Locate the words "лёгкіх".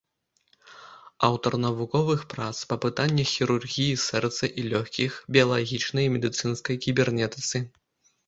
4.71-5.11